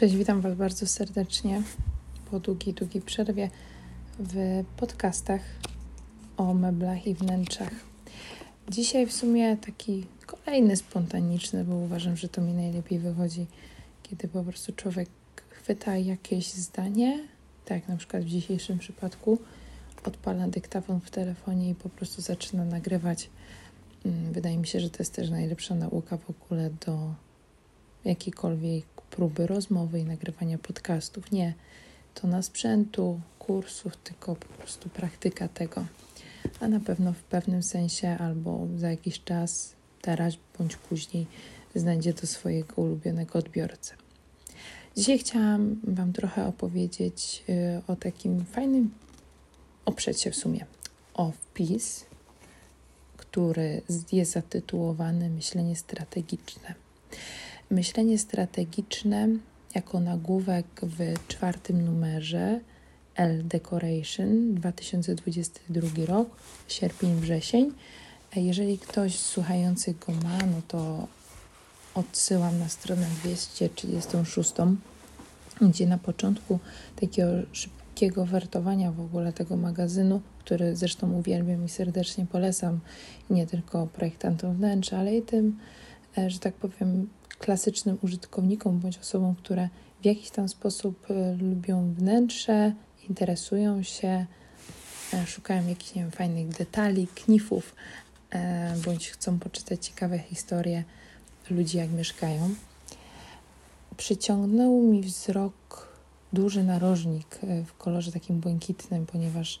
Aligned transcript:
Cześć, 0.00 0.16
witam 0.16 0.40
Was 0.40 0.54
bardzo 0.54 0.86
serdecznie 0.86 1.62
po 2.30 2.40
długiej, 2.40 2.74
długiej 2.74 3.02
przerwie 3.02 3.50
w 4.18 4.64
podcastach 4.76 5.40
o 6.36 6.54
meblach 6.54 7.06
i 7.06 7.14
wnętrzach. 7.14 7.70
Dzisiaj 8.68 9.06
w 9.06 9.12
sumie 9.12 9.56
taki 9.56 10.06
kolejny 10.26 10.76
spontaniczny, 10.76 11.64
bo 11.64 11.74
uważam, 11.74 12.16
że 12.16 12.28
to 12.28 12.40
mi 12.40 12.52
najlepiej 12.52 12.98
wychodzi, 12.98 13.46
kiedy 14.02 14.28
po 14.28 14.42
prostu 14.42 14.72
człowiek 14.72 15.08
chwyta 15.48 15.96
jakieś 15.96 16.52
zdanie, 16.52 17.18
tak 17.64 17.88
na 17.88 17.96
przykład 17.96 18.22
w 18.22 18.28
dzisiejszym 18.28 18.78
przypadku, 18.78 19.38
odpala 20.04 20.48
dyktafon 20.48 21.00
w 21.00 21.10
telefonie 21.10 21.70
i 21.70 21.74
po 21.74 21.88
prostu 21.88 22.22
zaczyna 22.22 22.64
nagrywać. 22.64 23.30
Mm, 24.06 24.32
wydaje 24.32 24.58
mi 24.58 24.66
się, 24.66 24.80
że 24.80 24.90
to 24.90 24.96
jest 24.98 25.14
też 25.14 25.30
najlepsza 25.30 25.74
nauka 25.74 26.16
w 26.16 26.30
ogóle 26.30 26.70
do 26.86 27.14
jakiejkolwiek 28.04 28.99
próby 29.10 29.46
rozmowy 29.46 30.00
i 30.00 30.04
nagrywania 30.04 30.58
podcastów. 30.58 31.32
Nie 31.32 31.54
to 32.14 32.28
na 32.28 32.42
sprzętu, 32.42 33.20
kursów, 33.38 33.96
tylko 33.96 34.36
po 34.36 34.46
prostu 34.46 34.88
praktyka 34.88 35.48
tego. 35.48 35.84
A 36.60 36.68
na 36.68 36.80
pewno 36.80 37.12
w 37.12 37.22
pewnym 37.22 37.62
sensie 37.62 38.08
albo 38.08 38.66
za 38.76 38.90
jakiś 38.90 39.24
czas, 39.24 39.74
teraz 40.02 40.34
bądź 40.58 40.76
później, 40.76 41.26
znajdzie 41.74 42.14
to 42.14 42.26
swojego 42.26 42.82
ulubionego 42.82 43.38
odbiorcę. 43.38 43.94
Dzisiaj 44.96 45.18
chciałam 45.18 45.80
Wam 45.84 46.12
trochę 46.12 46.46
opowiedzieć 46.46 47.44
y, 47.48 47.82
o 47.86 47.96
takim 47.96 48.44
fajnym, 48.44 48.90
oprzeć 49.84 50.20
się 50.20 50.30
w 50.30 50.36
sumie, 50.36 50.66
o 51.14 51.32
wpis, 51.32 52.04
który 53.16 53.82
jest 54.12 54.32
zatytułowany 54.32 55.30
Myślenie 55.30 55.76
strategiczne. 55.76 56.74
Myślenie 57.70 58.18
strategiczne 58.18 59.28
jako 59.74 60.00
nagłówek 60.00 60.66
w 60.82 61.28
czwartym 61.28 61.84
numerze 61.84 62.60
L 63.14 63.48
Decoration 63.48 64.54
2022 64.54 66.06
rok, 66.06 66.28
sierpień, 66.68 67.20
wrzesień. 67.20 67.72
Jeżeli 68.36 68.78
ktoś 68.78 69.18
słuchający 69.18 69.94
go 70.06 70.12
ma, 70.12 70.38
no 70.38 70.62
to 70.68 71.06
odsyłam 71.94 72.58
na 72.58 72.68
stronę 72.68 73.06
236, 73.22 74.52
gdzie 75.60 75.86
na 75.86 75.98
początku 75.98 76.58
takiego 77.00 77.32
szybkiego 77.52 78.26
wertowania 78.26 78.92
w 78.92 79.00
ogóle 79.00 79.32
tego 79.32 79.56
magazynu, 79.56 80.20
który 80.38 80.76
zresztą 80.76 81.12
uwielbiam 81.12 81.64
i 81.64 81.68
serdecznie 81.68 82.26
polecam, 82.26 82.80
nie 83.30 83.46
tylko 83.46 83.86
projektantom 83.86 84.56
wnętrza, 84.56 84.98
ale 84.98 85.16
i 85.16 85.22
tym, 85.22 85.58
e, 86.18 86.30
że 86.30 86.38
tak 86.38 86.54
powiem, 86.54 87.08
klasycznym 87.40 87.98
użytkownikom 88.02 88.78
bądź 88.78 88.98
osobom, 88.98 89.34
które 89.34 89.68
w 90.02 90.04
jakiś 90.04 90.30
tam 90.30 90.48
sposób 90.48 91.06
e, 91.10 91.34
lubią 91.34 91.94
wnętrze, 91.94 92.72
interesują 93.08 93.82
się, 93.82 94.26
e, 95.14 95.26
szukają 95.26 95.68
jakichś 95.68 95.94
nie 95.94 96.02
wiem, 96.02 96.10
fajnych 96.10 96.48
detali, 96.48 97.06
knifów, 97.06 97.74
e, 98.30 98.74
bądź 98.84 99.10
chcą 99.10 99.38
poczytać 99.38 99.86
ciekawe 99.86 100.18
historie 100.18 100.84
ludzi, 101.50 101.78
jak 101.78 101.90
mieszkają. 101.90 102.54
Przyciągnął 103.96 104.82
mi 104.82 105.02
wzrok 105.02 105.88
duży 106.32 106.64
narożnik 106.64 107.38
w 107.66 107.76
kolorze 107.78 108.12
takim 108.12 108.40
błękitnym, 108.40 109.06
ponieważ 109.06 109.60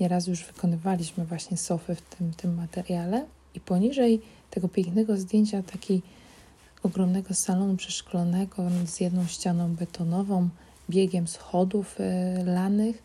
nieraz 0.00 0.26
już 0.26 0.44
wykonywaliśmy 0.44 1.24
właśnie 1.24 1.56
sofy 1.56 1.94
w 1.94 2.02
tym, 2.02 2.32
tym 2.32 2.54
materiale 2.54 3.26
i 3.54 3.60
poniżej 3.60 4.20
tego 4.50 4.68
pięknego 4.68 5.16
zdjęcia 5.16 5.62
takiej 5.62 6.02
ogromnego 6.84 7.34
salonu 7.34 7.76
przeszklonego 7.76 8.62
z 8.86 9.00
jedną 9.00 9.26
ścianą 9.26 9.74
betonową, 9.74 10.48
biegiem 10.90 11.28
schodów 11.28 12.00
y, 12.00 12.44
lanych, 12.44 13.02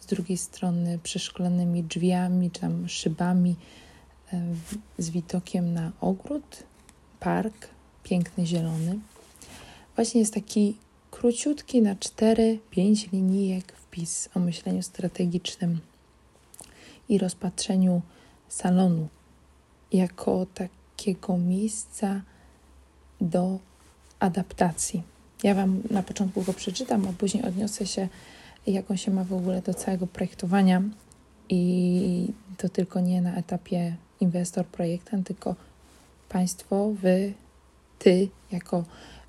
z 0.00 0.06
drugiej 0.06 0.38
strony 0.38 0.98
przeszklonymi 1.02 1.82
drzwiami 1.82 2.50
czy 2.50 2.60
tam 2.60 2.88
szybami 2.88 3.56
y, 4.32 4.36
z 4.98 5.10
widokiem 5.10 5.74
na 5.74 5.92
ogród, 6.00 6.62
park, 7.20 7.68
piękny, 8.02 8.46
zielony. 8.46 8.98
Właśnie 9.96 10.20
jest 10.20 10.34
taki 10.34 10.76
króciutki 11.10 11.82
na 11.82 11.94
4-5 11.94 13.12
linijek 13.12 13.72
wpis 13.72 14.28
o 14.34 14.40
myśleniu 14.40 14.82
strategicznym 14.82 15.80
i 17.08 17.18
rozpatrzeniu 17.18 18.02
salonu 18.48 19.08
jako 19.92 20.46
takiego 20.54 21.38
miejsca, 21.38 22.22
do 23.20 23.58
adaptacji. 24.20 25.02
Ja 25.42 25.54
Wam 25.54 25.82
na 25.90 26.02
początku 26.02 26.42
go 26.42 26.52
przeczytam, 26.52 27.08
a 27.08 27.12
później 27.12 27.44
odniosę 27.44 27.86
się, 27.86 28.08
jak 28.66 28.90
on 28.90 28.96
się 28.96 29.10
ma 29.10 29.24
w 29.24 29.32
ogóle 29.32 29.62
do 29.62 29.74
całego 29.74 30.06
projektowania. 30.06 30.82
I 31.48 32.32
to 32.56 32.68
tylko 32.68 33.00
nie 33.00 33.22
na 33.22 33.34
etapie 33.34 33.96
inwestor, 34.20 34.66
projektant, 34.66 35.26
tylko 35.26 35.54
Państwo, 36.28 36.90
Wy, 37.02 37.32
Ty, 37.98 38.28
jako 38.52 38.84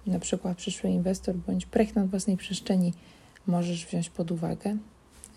na 0.07 0.19
przykład 0.19 0.57
przyszły 0.57 0.89
inwestor 0.89 1.35
bądź 1.35 1.65
projektant 1.65 2.09
własnej 2.09 2.37
przestrzeni, 2.37 2.93
możesz 3.47 3.85
wziąć 3.85 4.09
pod 4.09 4.31
uwagę 4.31 4.77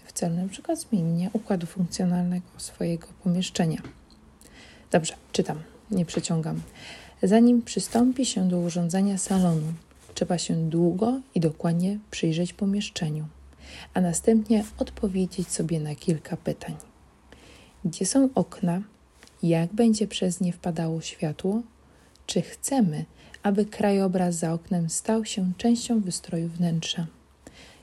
w 0.04 0.12
celu 0.12 0.36
na 0.36 0.48
przykład 0.48 0.80
zmienienia 0.80 1.30
układu 1.32 1.66
funkcjonalnego 1.66 2.46
swojego 2.56 3.06
pomieszczenia. 3.24 3.82
Dobrze, 4.90 5.14
czytam, 5.32 5.62
nie 5.90 6.06
przeciągam. 6.06 6.60
Zanim 7.22 7.62
przystąpi 7.62 8.26
się 8.26 8.48
do 8.48 8.58
urządzenia 8.58 9.18
salonu, 9.18 9.72
trzeba 10.14 10.38
się 10.38 10.70
długo 10.70 11.20
i 11.34 11.40
dokładnie 11.40 11.98
przyjrzeć 12.10 12.52
pomieszczeniu, 12.52 13.24
a 13.94 14.00
następnie 14.00 14.64
odpowiedzieć 14.78 15.48
sobie 15.48 15.80
na 15.80 15.94
kilka 15.94 16.36
pytań. 16.36 16.76
Gdzie 17.84 18.06
są 18.06 18.28
okna? 18.34 18.82
Jak 19.42 19.74
będzie 19.74 20.06
przez 20.06 20.40
nie 20.40 20.52
wpadało 20.52 21.00
światło? 21.00 21.62
Czy 22.26 22.42
chcemy, 22.42 23.04
aby 23.42 23.64
krajobraz 23.64 24.34
za 24.34 24.52
oknem 24.52 24.90
stał 24.90 25.24
się 25.24 25.52
częścią 25.58 26.00
wystroju 26.00 26.48
wnętrza? 26.48 27.06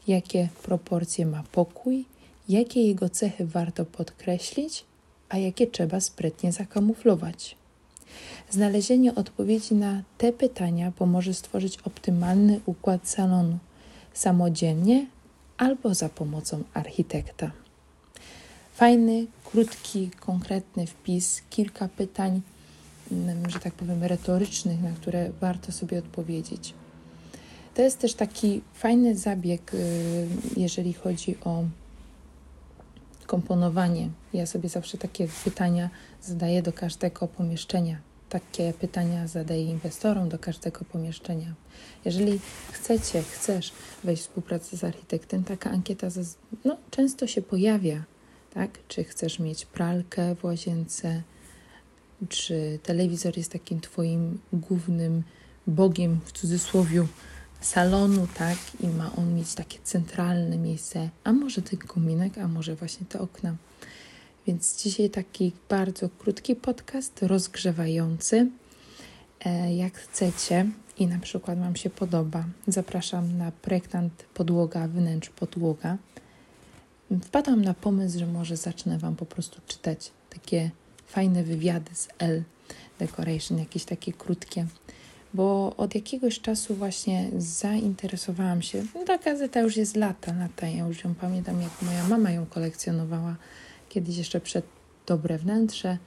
Jakie 0.07 0.49
proporcje 0.63 1.25
ma 1.25 1.43
pokój? 1.51 2.05
Jakie 2.49 2.87
jego 2.87 3.09
cechy 3.09 3.45
warto 3.45 3.85
podkreślić, 3.85 4.85
a 5.29 5.37
jakie 5.37 5.67
trzeba 5.67 5.99
sprytnie 5.99 6.51
zakamuflować? 6.51 7.56
Znalezienie 8.49 9.15
odpowiedzi 9.15 9.75
na 9.75 10.03
te 10.17 10.33
pytania 10.33 10.91
pomoże 10.91 11.33
stworzyć 11.33 11.77
optymalny 11.77 12.59
układ 12.65 13.09
salonu 13.09 13.57
samodzielnie 14.13 15.07
albo 15.57 15.93
za 15.93 16.09
pomocą 16.09 16.63
architekta. 16.73 17.51
Fajny, 18.73 19.25
krótki, 19.45 20.09
konkretny 20.19 20.87
wpis, 20.87 21.41
kilka 21.49 21.87
pytań, 21.87 22.41
mm, 23.11 23.49
że 23.49 23.59
tak 23.59 23.73
powiem, 23.73 24.03
retorycznych, 24.03 24.83
na 24.83 24.91
które 24.91 25.31
warto 25.41 25.71
sobie 25.71 25.99
odpowiedzieć. 25.99 26.73
To 27.75 27.81
jest 27.81 27.99
też 27.99 28.13
taki 28.13 28.61
fajny 28.73 29.15
zabieg, 29.15 29.73
y, 29.73 30.27
jeżeli 30.57 30.93
chodzi 30.93 31.37
o 31.45 31.63
komponowanie. 33.25 34.09
Ja 34.33 34.45
sobie 34.45 34.69
zawsze 34.69 34.97
takie 34.97 35.27
pytania 35.43 35.89
zadaję 36.21 36.61
do 36.61 36.73
każdego 36.73 37.27
pomieszczenia, 37.27 37.97
takie 38.29 38.73
pytania 38.73 39.27
zadaję 39.27 39.63
inwestorom 39.65 40.29
do 40.29 40.39
każdego 40.39 40.85
pomieszczenia. 40.85 41.53
Jeżeli 42.05 42.39
chcecie, 42.71 43.23
chcesz 43.23 43.73
wejść 44.03 44.23
w 44.23 44.25
współpracę 44.25 44.77
z 44.77 44.83
architektem, 44.83 45.43
taka 45.43 45.69
ankieta 45.69 46.07
no, 46.65 46.77
często 46.91 47.27
się 47.27 47.41
pojawia. 47.41 48.03
Tak? 48.53 48.79
Czy 48.87 49.03
chcesz 49.03 49.39
mieć 49.39 49.65
pralkę 49.65 50.35
w 50.35 50.43
łazience, 50.43 51.21
czy 52.29 52.79
telewizor 52.83 53.37
jest 53.37 53.51
takim 53.51 53.81
Twoim 53.81 54.39
głównym 54.53 55.23
bogiem 55.67 56.19
w 56.25 56.31
cudzysłowie 56.31 57.07
salonu, 57.61 58.27
tak? 58.37 58.57
I 58.79 58.87
ma 58.87 59.15
on 59.15 59.35
mieć 59.35 59.53
takie 59.53 59.79
centralne 59.83 60.57
miejsce, 60.57 61.09
a 61.23 61.33
może 61.33 61.61
ten 61.61 61.79
kominek, 61.79 62.37
a 62.37 62.47
może 62.47 62.75
właśnie 62.75 63.05
te 63.05 63.19
okna. 63.19 63.55
Więc 64.47 64.83
dzisiaj 64.83 65.09
taki 65.09 65.51
bardzo 65.69 66.09
krótki 66.09 66.55
podcast, 66.55 67.23
rozgrzewający. 67.23 68.49
E, 69.45 69.75
jak 69.75 69.93
chcecie 69.93 70.65
i 70.97 71.07
na 71.07 71.19
przykład 71.19 71.59
Wam 71.59 71.75
się 71.75 71.89
podoba, 71.89 72.45
zapraszam 72.67 73.37
na 73.37 73.51
projektant 73.51 74.13
podłoga, 74.33 74.87
wnętrz 74.87 75.29
podłoga. 75.29 75.97
Wpadłam 77.23 77.61
na 77.61 77.73
pomysł, 77.73 78.19
że 78.19 78.25
może 78.27 78.57
zacznę 78.57 78.97
Wam 78.97 79.15
po 79.15 79.25
prostu 79.25 79.61
czytać 79.67 80.11
takie 80.29 80.71
fajne 81.07 81.43
wywiady 81.43 81.95
z 81.95 82.07
L 82.19 82.43
Decoration, 82.99 83.59
jakieś 83.59 83.85
takie 83.85 84.13
krótkie, 84.13 84.65
bo 85.33 85.75
od 85.77 85.95
jakiegoś 85.95 86.39
czasu 86.39 86.75
właśnie 86.75 87.29
zainteresowałam 87.37 88.61
się. 88.61 88.83
No, 88.95 89.03
ta 89.05 89.17
gazeta 89.17 89.59
już 89.59 89.77
jest 89.77 89.95
lata, 89.95 90.33
lata. 90.33 90.67
Ja 90.67 90.87
już 90.87 91.03
ją 91.03 91.15
pamiętam, 91.15 91.61
jak 91.61 91.81
moja 91.81 92.07
mama 92.07 92.31
ją 92.31 92.45
kolekcjonowała 92.45 93.35
kiedyś 93.97 94.17
jeszcze 94.17 94.39
przed 94.39 94.65
dobre 95.05 95.37
wnętrze. 95.37 95.97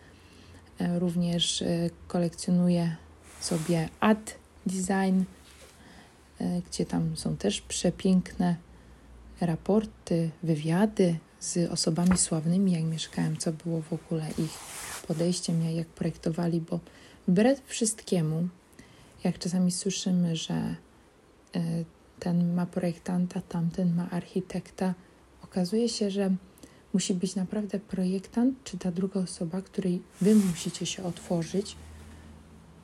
E, 0.79 0.99
również 0.99 1.63
e, 1.63 1.91
kolekcjonuję 2.09 2.97
sobie 3.41 3.89
ad 4.01 4.35
design 4.67 5.23
e, 6.41 6.63
gdzie 6.71 6.87
tam 6.87 7.17
są 7.17 7.37
też 7.37 7.61
przepiękne 7.61 8.57
raporty, 9.41 10.31
wywiady 10.43 11.19
z 11.41 11.71
osobami 11.71 12.19
sławnymi, 12.19 12.73
jak 12.73 12.85
mieszkałem, 12.85 13.37
co 13.37 13.53
było 13.53 13.83
w 13.83 13.93
ogóle 13.93 14.27
ich 14.39 14.59
podejściem, 15.09 15.63
jak 15.63 15.87
projektowali, 15.87 16.61
bo 16.61 16.81
wbrew 17.29 17.63
wszystkiemu, 17.67 18.49
jak 19.25 19.39
czasami 19.39 19.73
słyszymy, 19.73 20.37
że 20.37 20.75
ten 22.21 22.55
ma 22.55 22.67
projektanta, 22.67 23.41
tamten 23.41 23.95
ma 23.95 24.11
architekta, 24.11 24.95
okazuje 25.45 25.89
się, 25.89 26.11
że 26.11 26.35
musi 26.95 27.15
być 27.15 27.35
naprawdę 27.35 27.81
projektant, 27.81 28.65
czy 28.65 28.79
ta 28.79 28.93
druga 28.93 29.21
osoba, 29.21 29.63
której 29.63 30.03
wy 30.21 30.35
musicie 30.35 30.87
się 30.87 31.03
otworzyć, 31.05 31.77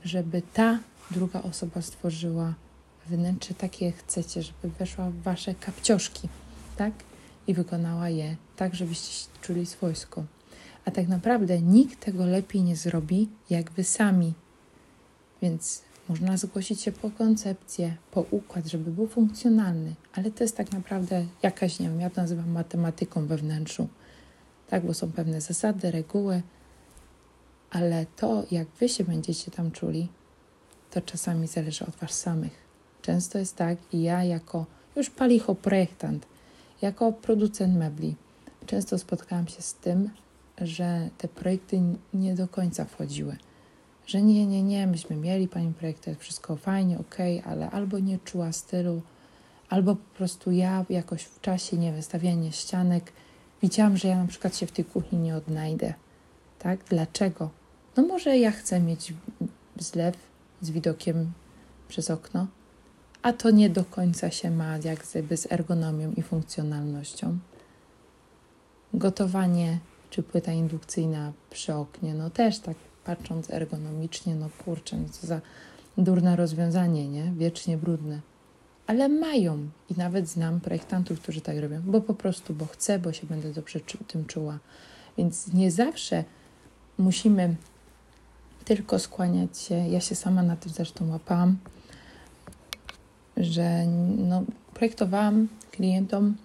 żeby 0.04 0.42
ta 0.54 0.78
druga 1.10 1.42
osoba 1.42 1.82
stworzyła 1.82 2.54
wnętrze 3.06 3.54
takie, 3.54 3.92
chcecie, 3.92 4.42
żeby 4.42 4.74
weszła 4.78 5.10
w 5.10 5.22
wasze 5.22 5.54
kapcioszki, 5.54 6.28
tak? 6.76 6.92
I 7.46 7.54
wykonała 7.54 8.08
je 8.08 8.36
tak, 8.56 8.74
żebyście 8.74 9.12
się 9.12 9.26
czuli 9.42 9.66
swojsko. 9.66 10.24
A 10.84 10.90
tak 10.90 11.08
naprawdę 11.08 11.60
nikt 11.62 12.04
tego 12.04 12.26
lepiej 12.26 12.62
nie 12.62 12.76
zrobi, 12.76 13.28
jak 13.50 13.70
wy 13.70 13.84
sami. 13.84 14.34
Więc 15.42 15.82
można 16.08 16.36
zgłosić 16.36 16.80
się 16.80 16.92
po 16.92 17.10
koncepcję, 17.10 17.96
po 18.10 18.20
układ, 18.20 18.66
żeby 18.66 18.90
był 18.90 19.06
funkcjonalny, 19.08 19.94
ale 20.16 20.30
to 20.30 20.44
jest 20.44 20.56
tak 20.56 20.72
naprawdę 20.72 21.26
jakaś, 21.42 21.80
nie 21.80 21.88
wiem, 21.88 22.00
ja 22.00 22.10
to 22.10 22.20
nazywam 22.20 22.50
matematyką 22.50 23.26
we 23.26 23.36
wnętrzu. 23.36 23.88
Tak, 24.68 24.86
bo 24.86 24.94
są 24.94 25.12
pewne 25.12 25.40
zasady, 25.40 25.90
reguły, 25.90 26.42
ale 27.70 28.06
to, 28.16 28.44
jak 28.50 28.68
wy 28.68 28.88
się 28.88 29.04
będziecie 29.04 29.50
tam 29.50 29.70
czuli, 29.70 30.08
to 30.90 31.00
czasami 31.00 31.46
zależy 31.46 31.86
od 31.86 31.96
was 31.96 32.20
samych. 32.20 32.66
Często 33.02 33.38
jest 33.38 33.56
tak, 33.56 33.78
i 33.92 34.02
ja 34.02 34.24
jako 34.24 34.66
już 34.96 35.10
palicho 35.10 35.54
projektant, 35.54 36.26
jako 36.82 37.12
producent 37.12 37.76
mebli, 37.76 38.16
często 38.66 38.98
spotkałam 38.98 39.48
się 39.48 39.62
z 39.62 39.74
tym, 39.74 40.10
że 40.60 41.10
te 41.18 41.28
projekty 41.28 41.80
nie 42.14 42.34
do 42.34 42.48
końca 42.48 42.84
wchodziły. 42.84 43.36
Że 44.06 44.22
nie, 44.22 44.46
nie, 44.46 44.62
nie, 44.62 44.86
myśmy 44.86 45.16
mieli 45.16 45.48
pani 45.48 45.74
projektę, 45.74 46.14
wszystko 46.14 46.56
fajnie, 46.56 46.98
ok, 46.98 47.16
ale 47.44 47.70
albo 47.70 47.98
nie 47.98 48.18
czuła 48.18 48.52
stylu, 48.52 49.02
albo 49.68 49.96
po 49.96 50.16
prostu 50.16 50.50
ja 50.50 50.84
jakoś 50.90 51.22
w 51.22 51.40
czasie, 51.40 51.76
nie 51.76 51.92
wystawiania 51.92 52.52
ścianek, 52.52 53.12
widziałam, 53.62 53.96
że 53.96 54.08
ja 54.08 54.18
na 54.22 54.26
przykład 54.26 54.56
się 54.56 54.66
w 54.66 54.72
tej 54.72 54.84
kuchni 54.84 55.18
nie 55.18 55.36
odnajdę. 55.36 55.94
Tak? 56.58 56.84
Dlaczego? 56.88 57.50
No 57.96 58.02
może 58.02 58.38
ja 58.38 58.50
chcę 58.50 58.80
mieć 58.80 59.14
zlew 59.78 60.16
z 60.60 60.70
widokiem 60.70 61.32
przez 61.88 62.10
okno, 62.10 62.46
a 63.22 63.32
to 63.32 63.50
nie 63.50 63.70
do 63.70 63.84
końca 63.84 64.30
się 64.30 64.50
ma 64.50 64.78
jak 64.78 65.06
gdyby 65.10 65.36
z 65.36 65.52
ergonomią 65.52 66.12
i 66.12 66.22
funkcjonalnością. 66.22 67.38
Gotowanie 68.94 69.78
czy 70.10 70.22
płyta 70.22 70.52
indukcyjna 70.52 71.32
przy 71.50 71.74
oknie, 71.74 72.14
no 72.14 72.30
też 72.30 72.58
tak 72.58 72.76
patrząc 73.04 73.50
ergonomicznie, 73.50 74.34
no 74.34 74.48
kurczę, 74.64 74.96
no 74.96 75.08
co 75.08 75.26
za 75.26 75.40
durne 75.98 76.36
rozwiązanie, 76.36 77.08
nie? 77.08 77.32
Wiecznie 77.36 77.76
brudne. 77.76 78.20
Ale 78.86 79.08
mają 79.08 79.68
i 79.90 79.94
nawet 79.96 80.28
znam 80.28 80.60
projektantów, 80.60 81.20
którzy 81.20 81.40
tak 81.40 81.58
robią, 81.58 81.82
bo 81.84 82.00
po 82.00 82.14
prostu, 82.14 82.54
bo 82.54 82.66
chcę, 82.66 82.98
bo 82.98 83.12
się 83.12 83.26
będę 83.26 83.52
dobrze 83.52 83.80
tym 84.08 84.24
czuła. 84.24 84.58
Więc 85.18 85.52
nie 85.52 85.70
zawsze 85.70 86.24
musimy 86.98 87.56
tylko 88.64 88.98
skłaniać 88.98 89.58
się. 89.58 89.74
Ja 89.74 90.00
się 90.00 90.14
sama 90.14 90.42
na 90.42 90.56
tym 90.56 90.72
zresztą 90.72 91.10
łapałam, 91.10 91.56
że 93.36 93.86
no, 94.18 94.42
projektowałam 94.74 95.48
klientom, 95.70 96.36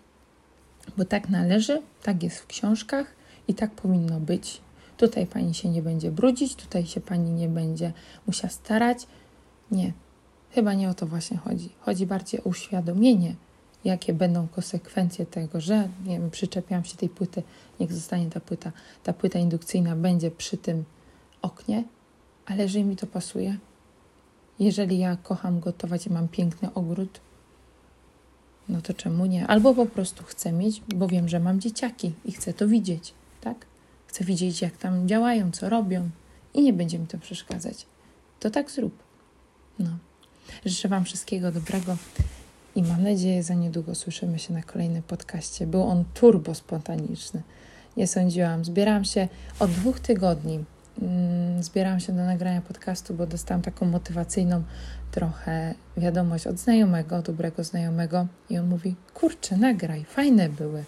bo 0.97 1.05
tak 1.05 1.29
należy, 1.29 1.81
tak 2.03 2.23
jest 2.23 2.37
w 2.39 2.47
książkach 2.47 3.07
i 3.47 3.53
tak 3.53 3.71
powinno 3.71 4.19
być. 4.19 4.61
Tutaj 4.97 5.27
pani 5.27 5.53
się 5.53 5.69
nie 5.69 5.81
będzie 5.81 6.11
brudzić, 6.11 6.55
tutaj 6.55 6.85
się 6.85 7.01
pani 7.01 7.31
nie 7.31 7.47
będzie 7.49 7.94
musiała 8.27 8.51
starać. 8.51 9.07
Nie, 9.71 9.94
chyba 10.51 10.74
nie 10.74 10.89
o 10.89 10.94
to 10.94 11.07
właśnie 11.07 11.38
chodzi. 11.38 11.69
Chodzi 11.80 12.06
bardziej 12.06 12.44
o 12.44 12.44
uświadomienie, 12.44 13.36
jakie 13.83 14.13
będą 14.13 14.48
konsekwencje 14.48 15.25
tego, 15.25 15.62
że 15.62 15.89
nie 16.06 16.19
wiem, 16.19 16.31
przyczepiam 16.31 16.83
się 16.83 16.98
tej 16.98 17.09
płyty, 17.09 17.44
niech 17.80 17.94
zostanie 17.94 18.30
ta 18.30 18.39
płyta, 18.39 18.71
ta 19.03 19.13
płyta 19.13 19.39
indukcyjna 19.39 19.95
będzie 19.95 20.31
przy 20.31 20.57
tym 20.57 20.83
oknie, 21.42 21.83
ale 22.45 22.63
jeżeli 22.63 22.86
mi 22.86 22.95
to 22.95 23.07
pasuje, 23.07 23.57
jeżeli 24.59 25.00
ja 25.00 25.18
kocham 25.24 25.59
gotować 25.59 26.07
i 26.07 26.09
mam 26.09 26.27
piękny 26.27 26.74
ogród, 26.74 27.21
no 28.69 28.81
to 28.81 28.94
czemu 28.94 29.25
nie? 29.25 29.47
Albo 29.47 29.74
po 29.74 29.86
prostu 29.86 30.24
chcę 30.24 30.51
mieć, 30.51 30.81
bo 30.95 31.07
wiem, 31.07 31.30
że 31.30 31.39
mam 31.39 31.59
dzieciaki 31.59 32.13
i 32.25 32.31
chcę 32.31 32.54
to 32.54 32.68
widzieć, 32.68 33.13
tak? 33.42 33.65
Chcę 34.07 34.24
widzieć, 34.24 34.62
jak 34.62 34.77
tam 34.77 35.07
działają, 35.07 35.51
co 35.51 35.69
robią 35.69 36.09
i 36.54 36.62
nie 36.62 36.74
będzie 36.74 37.00
mi 37.00 37.07
to 37.07 37.18
przeszkadzać. 37.18 37.86
To 38.39 38.50
tak 38.50 38.71
zrób. 38.71 39.04
No. 39.80 39.89
Życzę 40.65 40.87
Wam 40.87 41.05
wszystkiego 41.05 41.51
dobrego 41.51 41.97
i 42.75 42.83
mam 42.83 43.03
nadzieję, 43.03 43.43
za 43.43 43.53
niedługo 43.53 43.95
słyszymy 43.95 44.39
się 44.39 44.53
na 44.53 44.63
kolejnym 44.63 45.03
podcaście. 45.03 45.67
Był 45.67 45.83
on 45.83 46.05
turbo 46.13 46.55
spontaniczny. 46.55 47.41
Nie 47.97 48.07
sądziłam. 48.07 48.65
Zbierałam 48.65 49.05
się 49.05 49.27
od 49.59 49.71
dwóch 49.71 49.99
tygodni 49.99 50.63
Mm, 51.01 51.63
zbierałam 51.63 51.99
się 51.99 52.13
do 52.13 52.25
nagrania 52.25 52.61
podcastu, 52.61 53.13
bo 53.13 53.27
dostałam 53.27 53.61
taką 53.61 53.85
motywacyjną 53.85 54.63
trochę 55.11 55.73
wiadomość 55.97 56.47
od 56.47 56.59
znajomego, 56.59 57.21
dobrego 57.21 57.63
znajomego 57.63 58.27
i 58.49 58.57
on 58.57 58.67
mówi, 58.67 58.95
kurczę, 59.13 59.57
nagraj, 59.57 60.05
fajne 60.05 60.49
były. 60.49 60.83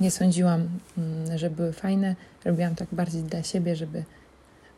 Nie 0.00 0.10
sądziłam, 0.10 0.68
mm, 0.98 1.38
że 1.38 1.50
były 1.50 1.72
fajne, 1.72 2.16
robiłam 2.44 2.74
tak 2.74 2.88
bardziej 2.92 3.22
dla 3.22 3.42
siebie, 3.42 3.76
żeby 3.76 4.04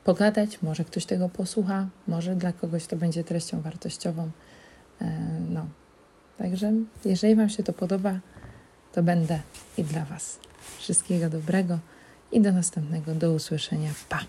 pogadać, 0.04 0.62
może 0.62 0.84
ktoś 0.84 1.06
tego 1.06 1.28
posłucha, 1.28 1.88
może 2.08 2.36
dla 2.36 2.52
kogoś 2.52 2.86
to 2.86 2.96
będzie 2.96 3.24
treścią 3.24 3.60
wartościową. 3.60 4.30
E, 5.00 5.10
no, 5.50 5.66
także 6.38 6.72
jeżeli 7.04 7.34
Wam 7.34 7.48
się 7.48 7.62
to 7.62 7.72
podoba, 7.72 8.18
to 8.92 9.02
będę 9.02 9.40
i 9.78 9.84
dla 9.84 10.04
Was. 10.04 10.38
Wszystkiego 10.78 11.30
dobrego 11.30 11.78
i 12.32 12.40
do 12.40 12.52
następnego. 12.52 13.14
Do 13.14 13.32
usłyszenia. 13.32 13.90
Pa! 14.08 14.20